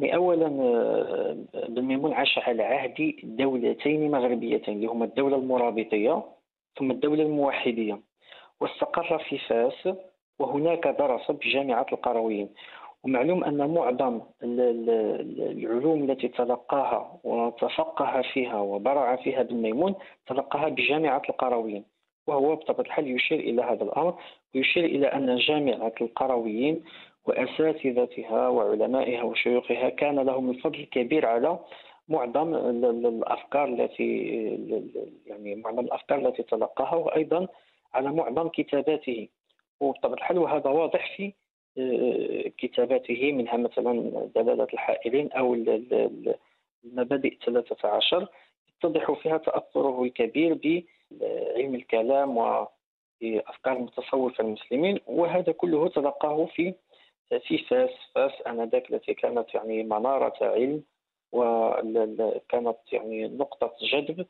اولا 0.02 0.49
بن 1.68 1.82
ميمون 1.82 2.12
عاش 2.12 2.38
على 2.38 2.62
عهد 2.62 3.14
دولتين 3.23 4.11
مغربيتين 4.11 4.75
اللي 4.75 4.87
هما 4.87 5.04
الدولة 5.04 5.37
المرابطية 5.37 6.23
ثم 6.78 6.90
الدولة 6.90 7.23
الموحدية 7.23 8.00
واستقر 8.61 9.18
في 9.18 9.38
فاس 9.38 9.94
وهناك 10.38 10.88
درس 10.88 11.30
بجامعة 11.30 11.87
القرويين. 11.92 12.49
ومعلوم 13.04 13.45
أن 13.45 13.75
معظم 13.75 14.21
العلوم 14.42 16.11
التي 16.11 16.28
تلقاها 16.28 17.21
وتفقه 17.25 18.23
فيها 18.23 18.61
وبرع 18.61 19.16
فيها 19.16 19.40
ابن 19.40 19.57
ميمون 19.57 19.95
تلقاها 20.26 20.68
بجامعة 20.68 21.23
القرويين. 21.28 21.85
وهو 22.26 22.57
بطبيعة 22.57 22.80
الحال 22.80 23.11
يشير 23.11 23.40
إلى 23.40 23.62
هذا 23.62 23.85
الأمر 23.85 24.14
ويشير 24.54 24.85
إلى 24.85 25.07
أن 25.07 25.37
جامعة 25.37 25.92
القرويين 26.00 26.85
وأساتذتها 27.26 28.49
وعلمائها 28.49 29.23
وشيوخها 29.23 29.88
كان 29.88 30.18
لهم 30.21 30.50
الفضل 30.50 30.80
الكبير 30.80 31.26
على 31.26 31.59
معظم 32.09 32.54
الأفكار 32.54 33.64
التي 33.64 34.11
يعني 35.26 35.54
معظم 35.54 35.80
الأفكار 35.80 36.18
التي 36.18 36.42
تلقاها 36.42 36.95
وأيضا 36.95 37.49
على 37.95 38.12
معظم 38.12 38.49
كتاباته. 38.49 39.28
وبطبيعة 39.80 40.14
الحال 40.14 40.38
وهذا 40.38 40.70
واضح 40.70 41.16
في 41.16 41.32
آه، 41.78 42.49
كتاباته 42.58 43.32
منها 43.32 43.56
مثلا 43.56 43.92
دلالة 44.35 44.66
الحائرين 44.73 45.32
أو 45.32 45.54
المبادئ 46.85 47.37
13 47.47 48.28
يتضح 48.68 49.12
فيها 49.12 49.37
تأثره 49.37 50.02
الكبير 50.02 50.54
بعلم 51.11 51.75
الكلام 51.75 52.37
وأفكار 52.37 53.76
المتصوفة 53.76 54.44
المسلمين 54.44 55.00
وهذا 55.06 55.52
كله 55.52 55.88
تلقاه 55.88 56.47
في 56.47 56.75
في 57.47 57.58
فاس 57.58 57.90
فاس 58.14 58.32
آنذاك 58.47 58.90
التي 58.92 59.14
كانت 59.14 59.54
يعني 59.54 59.82
منارة 59.82 60.35
علم 60.40 60.82
وكانت 61.32 62.78
يعني 62.92 63.28
نقطة 63.28 63.73
جذب 63.92 64.26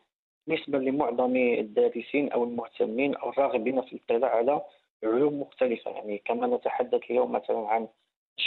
بالنسبة 0.47 0.79
لمعظم 0.79 1.37
الدارسين 1.37 2.33
أو 2.33 2.45
المهتمين 2.45 3.15
أو 3.17 3.31
الراغبين 3.31 3.83
في 3.83 3.93
الاطلاع 3.93 4.37
على 4.37 4.63
علوم 5.05 5.41
مختلفة. 5.41 5.91
يعني 5.91 6.19
كما 6.19 6.47
نتحدث 6.47 7.11
اليوم 7.11 7.33
مثلا 7.33 7.69
عن 7.69 7.89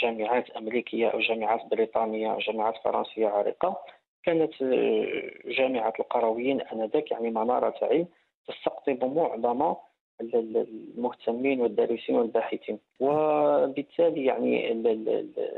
جامعات 0.02 0.50
أمريكية 0.50 1.08
أو 1.08 1.20
جامعات 1.20 1.66
بريطانية 1.70 2.32
أو 2.32 2.38
جامعات 2.38 2.74
فرنسية 2.84 3.28
عريقة 3.28 3.80
كانت 4.24 4.62
آه، 4.62 5.30
جامعة 5.44 5.92
القرويين 6.00 6.60
آنذاك 6.60 7.10
يعني 7.10 7.30
منارة 7.30 7.74
علم 7.82 8.06
تستقطب 8.48 9.04
معظم 9.04 9.74
المهتمين 10.20 11.60
والدارسين 11.60 12.16
والباحثين. 12.16 12.78
وبالتالي 13.00 14.24
يعني 14.24 14.82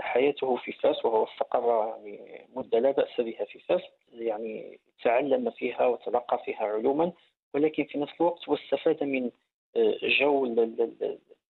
حياته 0.00 0.56
في 0.56 0.72
فاس 0.72 1.04
وهو 1.04 1.24
استقر 1.24 1.88
يعني 1.88 2.46
مدة 2.56 2.78
لا 2.78 2.90
بأس 2.90 3.20
بها 3.20 3.44
في 3.44 3.58
فاس 3.58 3.82
يعني 4.12 4.78
تعلم 5.04 5.50
فيها 5.50 5.86
وتلقى 5.86 6.42
فيها 6.44 6.64
علوما 6.64 7.12
ولكن 7.54 7.84
في 7.84 7.98
نفس 7.98 8.12
الوقت 8.20 8.48
واستفاد 8.48 9.04
من 9.04 9.30
جو 10.02 10.44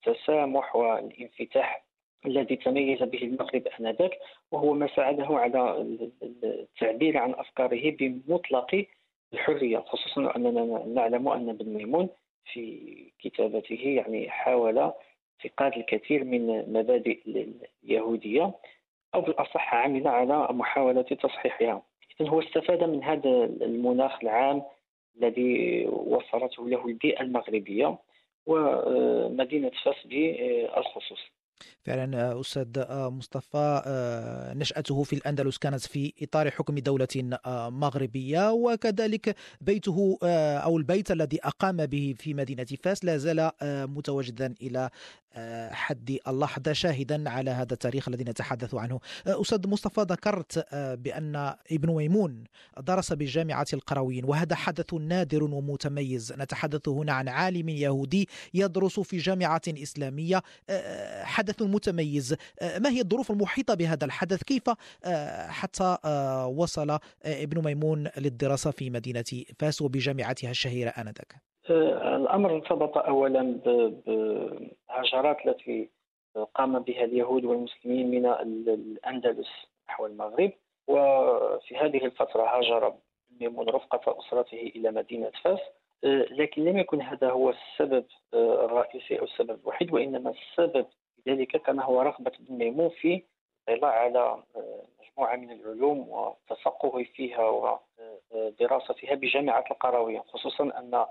التسامح 0.06 0.76
والانفتاح 0.76 1.84
الذي 2.26 2.56
تميز 2.56 3.02
به 3.02 3.22
المغرب 3.22 3.68
آنذاك 3.80 4.18
وهو 4.52 4.72
ما 4.72 4.88
ساعده 4.96 5.26
على 5.26 5.86
التعبير 6.42 7.18
عن 7.18 7.34
أفكاره 7.34 7.90
بمطلق 7.90 8.86
الحرية 9.32 9.78
خصوصا 9.78 10.36
أننا 10.36 10.84
نعلم 10.86 11.28
أن 11.28 11.48
ابن 11.48 11.74
ميمون 11.74 12.08
في 12.52 12.94
كتابته 13.20 13.80
يعني 13.96 14.30
حاول 14.30 14.92
فقاد 15.44 15.72
الكثير 15.76 16.24
من 16.24 16.72
مبادئ 16.72 17.46
اليهودية 17.84 18.52
أو 19.14 19.20
بالأصح 19.20 19.74
عمل 19.74 20.08
على 20.08 20.48
محاولة 20.50 21.02
تصحيحها. 21.02 21.82
اذا 22.20 22.30
هو 22.30 22.40
استفاد 22.40 22.84
من 22.84 23.04
هذا 23.04 23.44
المناخ 23.44 24.18
العام 24.22 24.62
الذي 25.16 25.86
وفرته 25.86 26.68
له 26.68 26.86
البيئة 26.86 27.20
المغربية. 27.22 27.98
ومدينة 28.46 29.70
فاس 29.84 30.06
بالخصوص 30.06 31.20
فعلا 31.84 32.20
آه، 32.20 32.40
أستاذ 32.40 32.66
آه، 32.76 33.10
مصطفى 33.10 33.82
آه، 33.86 34.54
نشأته 34.54 35.02
في 35.02 35.12
الأندلس 35.12 35.58
كانت 35.58 35.80
في 35.80 36.12
إطار 36.22 36.50
حكم 36.50 36.78
دولة 36.78 37.38
مغربية 37.70 38.52
وكذلك 38.52 39.36
بيته 39.60 40.18
أو 40.64 40.78
البيت 40.78 41.10
الذي 41.10 41.38
أقام 41.44 41.86
به 41.86 42.14
في 42.18 42.34
مدينة 42.34 42.66
فاس 42.82 43.04
لا 43.04 43.16
زال 43.16 43.50
متواجدا 43.62 44.54
إلى 44.62 44.90
حد 45.70 46.18
اللحظة 46.28 46.72
شاهدا 46.72 47.30
على 47.30 47.50
هذا 47.50 47.72
التاريخ 47.72 48.08
الذي 48.08 48.24
نتحدث 48.24 48.74
عنه. 48.74 49.00
أستاذ 49.26 49.68
مصطفى 49.68 50.00
ذكرت 50.00 50.66
بأن 50.74 51.36
ابن 51.72 51.94
ميمون 51.94 52.44
درس 52.78 53.12
بجامعة 53.12 53.66
القرويين 53.72 54.24
وهذا 54.24 54.54
حدث 54.56 54.94
نادر 54.94 55.44
ومتميز. 55.44 56.32
نتحدث 56.32 56.88
هنا 56.88 57.12
عن 57.12 57.28
عالم 57.28 57.68
يهودي 57.68 58.28
يدرس 58.54 59.00
في 59.00 59.16
جامعة 59.16 59.62
إسلامية. 59.68 60.42
حدث 61.22 61.62
متميز. 61.74 62.36
ما 62.80 62.90
هي 62.90 63.00
الظروف 63.00 63.30
المحيطة 63.30 63.74
بهذا 63.74 64.04
الحدث؟ 64.04 64.42
كيف 64.42 64.62
حتى 65.48 65.96
وصل 66.56 66.98
ابن 67.24 67.64
ميمون 67.64 68.08
للدراسة 68.16 68.70
في 68.70 68.90
مدينة 68.90 69.24
فاس 69.58 69.82
وبجامعتها 69.82 70.50
الشهيرة 70.50 70.90
آنذاك؟ 70.90 71.34
آه، 71.70 72.16
الأمر 72.16 72.54
ارتبط 72.54 72.98
اولا 72.98 73.42
بالهجرات 73.66 75.36
التي 75.46 75.90
قام 76.54 76.78
بها 76.78 77.04
اليهود 77.04 77.44
والمسلمين 77.44 78.10
من 78.10 78.26
الأندلس 78.26 79.48
نحو 79.88 80.06
المغرب. 80.06 80.52
وفي 80.88 81.76
هذه 81.76 82.04
الفترة 82.04 82.42
هاجر 82.42 82.94
ميمون 83.40 83.68
رفقة 83.68 84.18
أسرته 84.18 84.72
إلى 84.76 84.90
مدينة 84.90 85.30
فاس. 85.44 85.58
لكن 86.30 86.64
لم 86.64 86.78
يكن 86.78 87.02
هذا 87.02 87.30
هو 87.30 87.50
السبب 87.50 88.04
الرئيسي 88.34 89.18
أو 89.18 89.24
السبب 89.24 89.58
الوحيد 89.62 89.92
وإنما 89.92 90.30
السبب 90.30 90.86
ذلك 91.28 91.56
كان 91.62 91.80
هو 91.80 92.02
رغبة 92.02 92.32
بن 92.38 92.58
ميمون 92.58 92.88
في 92.88 93.22
الاطلاع 93.68 93.92
على 93.92 94.42
مجموعة 95.00 95.36
من 95.36 95.50
العلوم 95.50 96.08
والتفقه 96.08 97.04
فيها 97.14 97.78
ودراستها 98.30 99.14
بجامعة 99.14 99.64
القروية 99.70 100.20
خصوصا 100.20 100.64
أن 100.64 101.06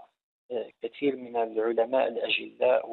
كثير 0.82 1.16
من 1.16 1.36
العلماء 1.36 2.08
الأجلاء 2.08 2.90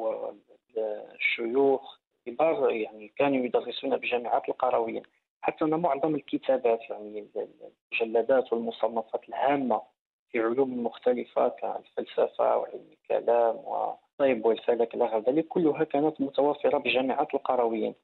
والشيوخ 0.77 1.99
كبار 2.25 2.71
يعني 2.71 3.07
كانوا 3.07 3.45
يدرسون 3.45 3.97
بجامعات 3.97 4.49
القرويين 4.49 5.03
حتى 5.41 5.65
أن 5.65 5.69
معظم 5.69 6.15
الكتابات 6.15 6.89
يعني 6.89 7.27
المجلدات 7.91 8.53
والمصنفات 8.53 9.29
الهامة 9.29 9.81
في 10.31 10.39
علوم 10.39 10.83
مختلفة 10.83 11.49
كالفلسفة 11.49 12.57
وعلم 12.57 12.85
الكلام 12.91 13.55
والطب 14.21 14.45
والفلك 14.45 14.95
إلى 14.95 15.23
ذلك. 15.27 15.47
كلها 15.47 15.83
كانت 15.83 16.21
متوفرة 16.21 16.77
بجامعات 16.77 17.33
القرويين. 17.33 17.95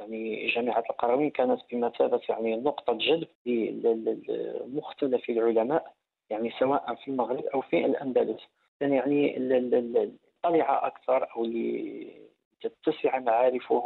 يعني 0.00 0.46
جامعة 0.46 0.84
القرويين 0.90 1.30
كانت 1.30 1.60
بمثابة 1.72 2.20
يعني 2.28 2.56
نقطة 2.56 2.92
جذب 2.92 3.28
لمختلف 3.46 5.30
العلماء 5.30 5.94
يعني 6.30 6.50
سواء 6.58 6.94
في 6.94 7.08
المغرب 7.08 7.44
أو 7.44 7.60
في 7.60 7.84
الأندلس. 7.86 8.40
يعني 8.80 9.36
الاطلاع 9.36 10.86
أكثر 10.86 11.28
أو 11.36 11.44
لتتسع 11.44 13.18
معارفه 13.18 13.82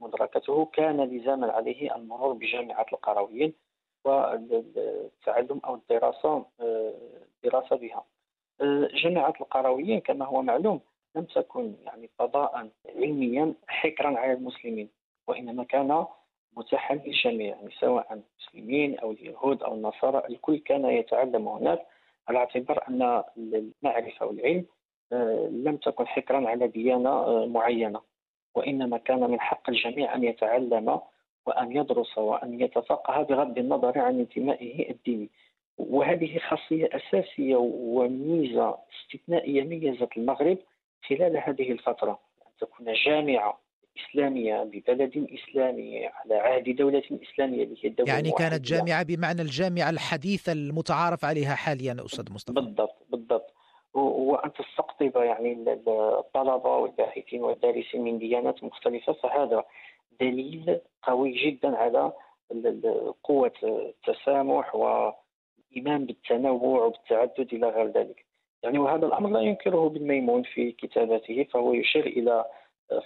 ومدركته 0.00 0.64
كان 0.64 1.00
لزاما 1.00 1.52
عليه 1.52 1.96
المرور 1.96 2.32
بجامعة 2.32 2.86
القرويين 2.92 3.52
والتعلم 4.04 5.60
أو 5.64 5.74
الدراسة 5.74 6.44
الدراسة 7.44 7.76
بها. 7.76 8.04
جامعة 8.94 9.34
القرويين 9.40 10.00
كما 10.00 10.24
هو 10.24 10.42
معلوم 10.42 10.80
لم 11.16 11.24
تكن 11.24 11.74
يعني 11.84 12.10
فضاء 12.18 12.68
علميا 12.96 13.54
حكرا 13.68 14.18
على 14.18 14.32
المسلمين 14.32 14.88
وإنما 15.28 15.64
كان 15.64 16.06
متاحا 16.56 16.94
للجميع 16.94 17.56
يعني 17.56 17.70
سواء 17.80 18.12
المسلمين 18.12 18.98
أو 18.98 19.10
اليهود 19.10 19.62
أو 19.62 19.74
النصارى 19.74 20.22
الكل 20.28 20.58
كان 20.58 20.84
يتعلم 20.84 21.48
هناك 21.48 21.86
على 22.28 22.38
اعتبار 22.38 22.84
أن 22.88 23.22
المعرفة 23.36 24.26
والعلم 24.26 24.66
آه، 25.12 25.48
لم 25.52 25.76
تكن 25.76 26.06
حكرا 26.06 26.48
على 26.48 26.68
ديانة 26.68 27.10
آه، 27.10 27.46
معينة 27.46 28.00
وإنما 28.54 28.98
كان 28.98 29.30
من 29.30 29.40
حق 29.40 29.70
الجميع 29.70 30.14
أن 30.14 30.24
يتعلم 30.24 31.00
وأن 31.46 31.76
يدرس 31.76 32.18
وأن 32.18 32.60
يتفقه 32.60 33.22
بغض 33.22 33.58
النظر 33.58 33.98
عن 33.98 34.20
انتمائه 34.20 34.90
الديني. 34.90 35.30
وهذه 35.90 36.38
خاصية 36.38 36.88
أساسية 36.92 37.56
وميزة 37.56 38.78
استثنائية 38.92 39.62
ميزت 39.62 40.08
المغرب 40.16 40.58
خلال 41.08 41.36
هذه 41.36 41.72
الفترة. 41.72 42.18
أن 42.46 42.50
تكون 42.60 42.92
جامعة 43.06 43.60
إسلامية 43.98 44.62
ببلد 44.62 45.28
إسلامي 45.34 46.06
على 46.06 46.34
عهد 46.34 46.76
دولة 46.76 47.02
إسلامية 47.32 47.64
اللي 47.64 47.76
هي 47.82 47.88
الدولة 47.88 48.12
يعني 48.12 48.30
كانت 48.30 48.60
جامعة 48.60 49.02
بمعنى 49.02 49.42
الجامعة 49.42 49.90
الحديثة 49.90 50.52
المتعارف 50.52 51.24
عليها 51.24 51.54
حاليا 51.54 51.96
أستاذ 52.04 52.32
مصطفى. 52.32 52.54
بالضبط 52.54 53.06
بالضبط. 53.10 53.54
وأن 53.94 54.52
تستقطب 54.52 55.16
يعني 55.16 55.52
الطلبة 55.86 56.76
والباحثين 56.76 57.42
والدارسين 57.42 58.04
من 58.04 58.18
ديانات 58.18 58.64
مختلفة 58.64 59.12
فهذا 59.12 59.64
دليل 60.20 60.80
قوي 61.02 61.32
جدا 61.46 61.76
على 61.76 62.12
قوة 63.24 63.52
التسامح 63.62 64.74
والإيمان 65.70 66.06
بالتنوع 66.06 66.84
وبالتعدد 66.84 67.54
إلى 67.54 67.68
غير 67.68 67.86
ذلك. 67.86 68.24
يعني 68.62 68.78
وهذا 68.78 69.06
الأمر 69.06 69.30
لا 69.30 69.40
ينكره 69.40 69.86
ابن 69.86 70.06
ميمون 70.06 70.42
في 70.42 70.72
كتاباته 70.72 71.42
فهو 71.50 71.72
يشير 71.72 72.06
إلى 72.06 72.44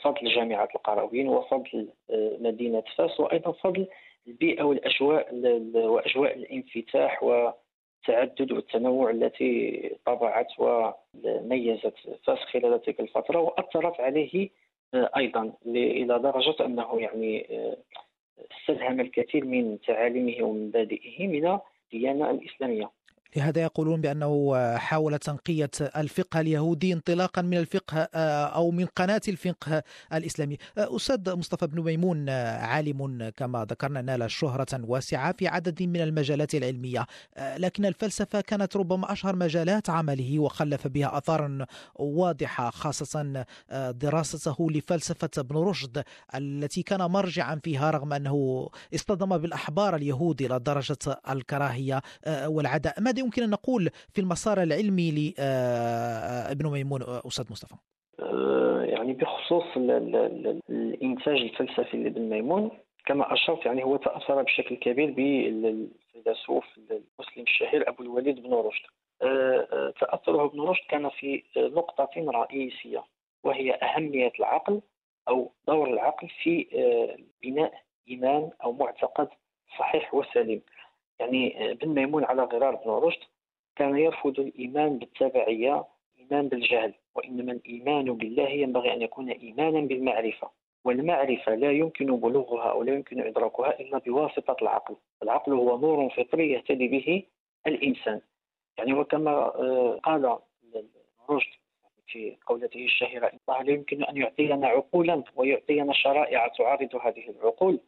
فضل 0.03 0.35
جامعة 0.35 0.69
القرويين 0.75 1.29
وفضل 1.29 1.89
مدينة 2.41 2.83
فاس 2.97 3.21
وأيضا 3.21 3.53
فضل 3.53 3.87
البيئة 4.27 4.63
والأجواء 4.63 5.35
وأجواء 5.75 6.37
الانفتاح 6.37 7.23
والتعدد 7.23 8.53
والتنوع 8.53 9.11
التي 9.11 9.91
طبعت 10.07 10.47
وميزت 10.59 11.95
فاس 12.25 12.39
خلال 12.39 12.83
تلك 12.83 13.01
الفترة 13.01 13.39
وأثرت 13.41 14.01
عليه 14.01 14.49
أيضا 14.95 15.53
إلى 15.67 16.19
درجة 16.19 16.65
أنه 16.65 17.01
يعني 17.01 17.47
استلهم 18.53 19.01
الكثير 19.01 19.45
من 19.45 19.81
تعاليمه 19.81 20.47
ومبادئه 20.47 21.27
من 21.27 21.59
الديانة 21.95 22.31
الإسلامية. 22.31 23.04
لهذا 23.37 23.63
يقولون 23.63 24.01
بأنه 24.01 24.55
حاول 24.77 25.19
تنقية 25.19 25.71
الفقه 25.97 26.41
اليهودي 26.41 26.93
انطلاقا 26.93 27.43
من 27.43 27.59
الفقه 27.59 28.09
آه، 28.15 28.45
أو 28.45 28.71
من 28.71 28.87
قناة 28.87 29.21
الفقه 29.29 29.83
الإسلامي. 30.13 30.59
آه، 30.79 30.97
أستاذ 30.97 31.37
مصطفى 31.37 31.67
بن 31.67 31.83
ميمون 31.83 32.29
آه، 32.29 32.59
عالم 32.59 33.31
كما 33.37 33.65
ذكرنا 33.65 34.03
نال 34.03 34.31
شهرة 34.31 34.81
واسعة 34.85 35.33
في 35.39 35.49
عدد 35.49 35.83
من 35.83 36.01
المجالات 36.01 36.55
العلمية. 36.55 37.07
لكن 37.57 37.87
الفلسفة 37.87 38.41
كانت 38.41 38.77
ربما 38.77 39.13
أشهر 39.13 39.37
مجالات 39.37 39.91
عمله 39.91 40.39
وخلف 40.39 40.87
بها 40.87 41.19
أثارا 41.19 41.67
واضحة 41.95 42.71
خاصة 42.71 43.45
دراسته 43.91 44.71
لفلسفة 44.71 45.31
ابن 45.39 45.57
رشد 45.57 46.05
التي 46.35 46.83
كان 46.83 47.03
مرجعا 47.03 47.61
فيها 47.65 47.91
رغم 47.91 48.13
أنه 48.13 48.69
اصطدم 48.95 49.39
بالأحبار 49.39 49.97
اليهود 49.97 50.43
إلى 50.43 50.59
درجة 50.59 50.99
الكراهية 51.31 52.03
والعداء. 52.47 53.01
ماذا 53.01 53.24
يمكن 53.25 53.43
أن 53.43 53.51
نقول 53.51 53.91
في 54.13 54.21
المسار 54.21 54.63
العلمي 54.63 55.11
لابن 55.11 56.67
ميمون 56.71 57.03
أستاذ 57.03 57.45
مصطفى؟ 57.51 57.75
آه، 58.21 58.83
يعني 58.83 59.13
بخصوص 59.13 59.65
الإنتاج 59.77 61.41
الفلسفي 61.41 61.97
لابن 61.97 62.23
ميمون 62.23 62.71
كما 63.07 63.33
أشرت 63.33 63.67
يعني 63.67 63.85
هو 63.85 63.97
تأثر 63.97 64.43
بشكل 64.43 64.77
كبير 64.77 65.11
بالفيلسوف 65.11 66.65
المسلم 66.79 67.43
الشهير 67.43 67.89
أبو 67.89 68.03
الوليد 68.03 68.43
بن 68.43 68.55
رشد. 68.55 68.85
آه، 69.23 69.69
آه، 69.73 69.95
تأثره 70.01 70.45
ابن 70.45 70.61
رشد 70.61 70.85
كان 70.89 71.09
في 71.09 71.43
نقطة 71.57 72.11
رئيسية 72.17 73.05
وهي 73.45 73.75
أهمية 73.75 74.33
العقل 74.39 74.81
أو 75.29 75.53
دور 75.69 75.91
العقل 75.91 76.29
في 76.43 76.67
بناء 77.43 77.73
إيمان 78.09 78.51
أو 78.65 78.73
معتقد 78.73 79.29
صحيح 79.79 80.15
وسليم. 80.15 80.63
يعني 81.21 81.71
ابن 81.71 81.89
ميمون 81.89 82.25
على 82.25 82.43
غرار 82.43 82.75
بن 82.75 82.91
رشد 82.91 83.21
كان 83.77 83.99
يرفض 83.99 84.41
الإيمان 84.41 84.99
بالتبعية 84.99 85.85
إيمان 86.19 86.49
بالجهل 86.49 86.95
وإنما 87.15 87.53
الإيمان 87.53 88.05
بالله 88.05 88.49
ينبغي 88.49 88.93
أن 88.95 89.03
يكون 89.03 89.31
إيمانا 89.31 89.81
بالمعرفة 89.81 90.51
والمعرفة 90.85 91.55
لا 91.55 91.71
يمكن 91.73 92.17
بلوغها 92.17 92.71
أو 92.71 92.83
لا 92.83 92.95
يمكن 92.95 93.21
إدراكها 93.21 93.81
إلا 93.81 93.99
بواسطة 93.99 94.57
العقل. 94.63 94.97
العقل 95.23 95.53
هو 95.53 95.79
نور 95.79 96.11
فطري 96.11 96.53
يهتدي 96.53 96.89
به 96.89 97.23
الإنسان. 97.67 98.21
يعني 98.79 98.93
وكما 98.93 99.31
آه، 99.31 100.01
قال 100.03 100.39
رشد 101.31 101.51
في 102.07 102.37
قولته 102.47 102.85
الشهيرة 102.85 103.27
إن 103.27 103.39
الله 103.49 103.63
لا 103.63 103.73
يمكن 103.73 104.05
أن 104.05 104.17
يعطينا 104.17 104.67
عقولا 104.67 105.23
ويعطينا 105.37 105.93
شرائع 105.93 106.49
تعارض 106.49 106.97
هذه 106.97 107.31
العقول. 107.31 107.81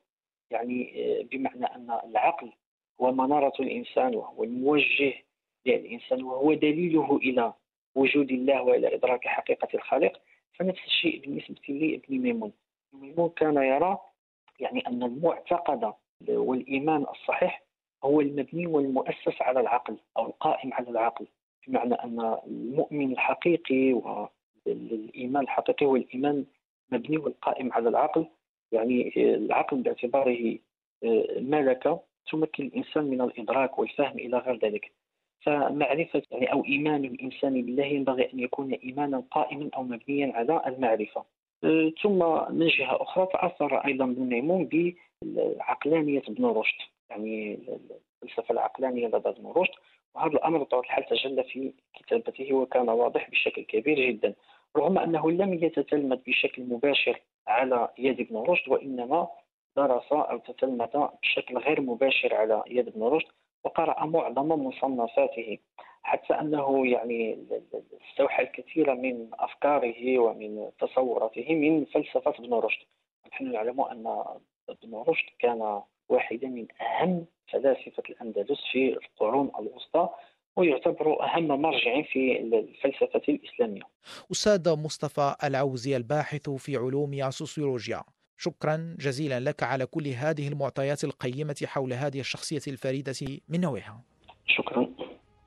يعني 0.50 0.92
آه، 0.96 1.22
بمعنى 1.22 1.66
أن 1.66 1.98
العقل 2.04 2.52
هو 3.00 3.12
منارة 3.12 3.52
الإنسان 3.60 4.14
وهو 4.14 4.44
الموجه 4.44 5.14
للإنسان 5.66 6.22
وهو 6.22 6.54
دليله 6.54 7.16
إلى 7.16 7.52
وجود 7.94 8.30
الله 8.30 8.62
وإلى 8.62 8.94
إدراك 8.94 9.26
حقيقة 9.28 9.68
الخالق. 9.74 10.20
فنفس 10.52 10.84
الشيء 10.86 11.20
بالنسبة 11.20 11.56
لابن 11.68 12.18
ميمون. 12.18 12.52
ميمون 12.92 13.28
كان 13.36 13.56
يرى 13.56 13.98
يعني 14.60 14.86
أن 14.86 15.02
المعتقد 15.02 15.92
والإيمان 16.28 17.02
الصحيح 17.02 17.62
هو 18.04 18.20
المبني 18.20 18.66
والمؤسس 18.66 19.42
على 19.42 19.60
العقل 19.60 19.96
أو 20.16 20.26
القائم 20.26 20.74
على 20.74 20.90
العقل. 20.90 21.26
بمعنى 21.66 21.94
أن 21.94 22.36
المؤمن 22.46 23.12
الحقيقي 23.12 23.92
والإيمان 23.92 25.42
الحقيقي 25.42 25.86
هو 25.86 25.96
الإيمان 25.96 26.44
مبني 26.92 27.18
والقائم 27.18 27.72
على 27.72 27.88
العقل. 27.88 28.26
يعني 28.72 29.12
العقل 29.16 29.76
باعتباره 29.76 30.58
آه، 31.04 31.40
ملكة. 31.40 32.00
تمكن 32.30 32.66
الإنسان 32.66 33.04
من 33.04 33.20
الإدراك 33.20 33.78
والفهم 33.78 34.18
إلى 34.18 34.38
غير 34.38 34.58
ذلك. 34.58 34.92
فمعرفة 35.40 36.22
يعني 36.30 36.52
أو 36.52 36.64
إيمان 36.64 37.04
الإنسان 37.04 37.62
بالله 37.62 37.84
ينبغي 37.84 38.32
أن 38.32 38.40
يكون 38.40 38.72
إيمانا 38.72 39.22
قائما 39.30 39.70
أو 39.76 39.82
مبنيا 39.82 40.32
على 40.34 40.62
المعرفة. 40.66 41.24
أه، 41.64 41.92
ثم 42.02 42.18
من 42.54 42.66
جهة 42.66 43.02
أخرى 43.02 43.26
تأثر 43.32 43.76
أيضا 43.76 44.04
ابن 44.04 44.22
ميمون 44.22 44.68
بعقلانية 45.22 46.22
ابن 46.28 46.44
رشد. 46.44 46.78
يعني 47.10 47.58
الفلسفة 48.22 48.52
العقلانية 48.52 49.06
لدى 49.06 49.28
ابن 49.28 49.52
رشد. 49.56 49.74
وهذا 50.14 50.32
الأمر 50.32 50.58
بطبيعة 50.58 50.80
الحال 50.80 51.04
تجلى 51.06 51.44
في 51.44 51.72
كتابته 51.94 52.52
وكان 52.52 52.88
واضح 52.88 53.30
بشكل 53.30 53.62
كبير 53.62 54.10
جدا. 54.10 54.34
رغم 54.76 54.98
أنه 54.98 55.30
لم 55.30 55.54
يتتلمذ 55.54 56.18
بشكل 56.26 56.62
مباشر 56.62 57.20
على 57.46 57.88
يد 57.98 58.20
ابن 58.20 58.36
رشد 58.36 58.68
وإنما 58.68 59.28
درس 59.76 60.12
أو 60.12 60.38
تتلمذ 60.38 61.06
بشكل 61.22 61.58
غير 61.58 61.80
مباشر 61.80 62.34
على 62.34 62.62
يد 62.66 62.88
ابن 62.88 63.02
رشد 63.02 63.28
وقرأ 63.64 64.06
معظم 64.06 64.48
مصنفاته 64.48 65.58
حتى 66.02 66.34
أنه 66.34 66.86
يعني 66.86 67.46
استوحى 68.10 68.42
الكثير 68.42 68.94
من 68.94 69.28
أفكاره 69.32 70.18
ومن 70.18 70.70
تصوراته 70.80 71.54
من 71.54 71.84
فلسفة 71.84 72.34
ابن 72.38 72.54
رشد. 72.54 72.86
نحن 73.32 73.52
نعلم 73.52 73.80
أن 73.80 74.24
ابن 74.68 74.94
رشد 75.08 75.28
كان 75.38 75.82
واحدا 76.08 76.48
من 76.48 76.66
أهم 76.80 77.26
فلاسفة 77.52 78.02
الأندلس 78.10 78.60
في 78.72 78.92
القرون 78.92 79.50
الوسطى 79.58 80.08
ويعتبر 80.56 81.22
أهم 81.22 81.46
مرجع 81.46 82.02
في 82.02 82.40
الفلسفة 82.40 83.22
الإسلامية. 83.28 83.82
أستاذ 84.32 84.76
مصطفى 84.84 85.34
العوزي 85.44 85.96
الباحث 85.96 86.50
في 86.50 86.76
علوم 86.76 87.12
السوسيولوجيا 87.14 88.02
شكرا 88.38 88.96
جزيلا 89.00 89.40
لك 89.40 89.62
على 89.62 89.86
كل 89.86 90.08
هذه 90.08 90.48
المعطيات 90.48 91.04
القيمة 91.04 91.56
حول 91.64 91.92
هذه 91.92 92.20
الشخصية 92.20 92.62
الفريدة 92.68 93.14
من 93.48 93.60
نوعها. 93.60 94.02
شكرا. 94.46 94.86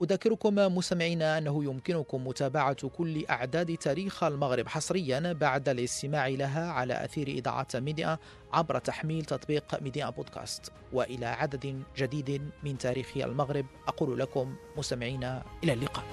أذكركم 0.04 0.56
مستمعينا 0.56 1.38
أنه 1.38 1.64
يمكنكم 1.64 2.28
متابعة 2.28 2.88
كل 2.88 3.26
أعداد 3.26 3.78
تاريخ 3.78 4.24
المغرب 4.24 4.68
حصريا 4.68 5.34
بعد 5.34 5.70
الاستماع 5.70 6.28
لها 6.28 6.72
على 6.72 7.06
أثير 7.06 7.28
إذاعة 7.28 7.68
ميديا 7.76 8.18
عبر 8.54 8.80
تحميل 8.80 9.26
تطبيق 9.26 9.82
ميديا 9.82 10.10
بودكاست. 10.10 10.72
وإلى 10.94 11.26
عدد 11.26 11.84
جديد 11.98 12.42
من 12.64 12.78
تاريخ 12.78 13.18
المغرب 13.18 13.66
أقول 13.88 14.20
لكم 14.20 14.56
مستمعينا 14.78 15.44
إلى 15.64 15.74
اللقاء. 15.74 16.06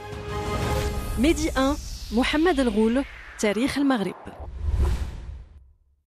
ميدي 1.19 1.49
1 1.57 1.77
محمد 2.13 2.61
الغول 2.61 3.05
تاريخ 3.39 3.79
المغرب. 3.79 4.46